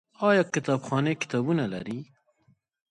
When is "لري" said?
1.73-1.99